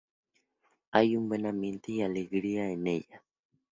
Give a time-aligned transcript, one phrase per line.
[0.89, 3.21] Hay un buen ambiente y alegría en ellas.